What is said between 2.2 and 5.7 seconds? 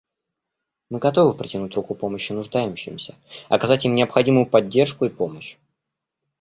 нуждающимся, оказать им необходимую поддержку и помощь.